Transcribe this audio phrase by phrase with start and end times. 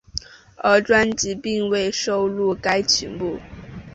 [0.55, 3.37] 而专辑并未收录该曲目。